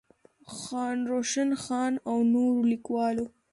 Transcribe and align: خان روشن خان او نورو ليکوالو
خان 0.57 0.97
روشن 1.11 1.49
خان 1.63 1.93
او 2.09 2.17
نورو 2.33 2.61
ليکوالو 2.71 3.25